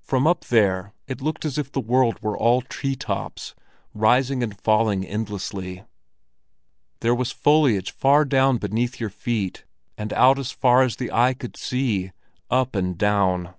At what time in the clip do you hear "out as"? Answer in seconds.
10.14-10.52